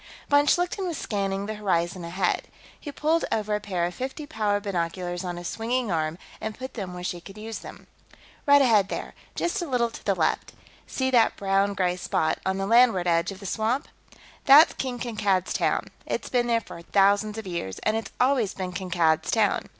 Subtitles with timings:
[0.29, 2.47] Von Schlichten was scanning the horizon ahead.
[2.79, 6.73] He pulled over a pair of fifty power binoculars on a swinging arm and put
[6.73, 7.85] them where she could use them.
[8.47, 10.53] "Right ahead, there; just a little to the left.
[10.87, 13.87] See that brown gray spot on the landward edge of the swamp?
[14.45, 15.85] That's King Kankad's Town.
[16.07, 19.69] It's been there for thousands of years, and it's always been Kankad's Town.